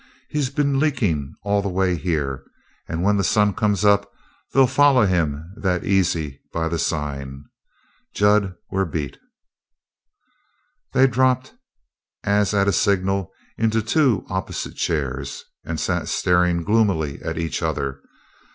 He's 0.29 0.49
been 0.49 0.79
leakin' 0.79 1.35
all 1.43 1.61
the 1.61 1.69
way 1.69 1.95
here, 1.95 2.43
and 2.87 3.03
when 3.03 3.17
the 3.17 3.23
sun 3.23 3.53
comes 3.53 3.85
up 3.85 4.09
they'll 4.51 4.65
foller 4.65 5.05
him 5.05 5.53
that 5.55 5.83
easy 5.83 6.41
by 6.51 6.69
the 6.69 6.79
sign. 6.79 7.45
Jud, 8.15 8.55
we're 8.71 8.85
beat!" 8.85 9.19
They 10.93 11.05
dropped, 11.05 11.53
as 12.23 12.51
at 12.51 12.67
a 12.67 12.73
signal, 12.73 13.31
into 13.59 13.83
two 13.83 14.25
opposite 14.27 14.75
chairs, 14.75 15.43
and 15.63 15.79
sat 15.79 16.07
staring 16.07 16.63
gloomily 16.63 17.21
at 17.21 17.37
each 17.37 17.61
other. 17.61 18.01